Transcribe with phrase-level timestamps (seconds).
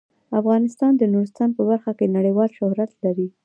[0.39, 3.27] افغانستان د نورستان په برخه کې نړیوال شهرت لري.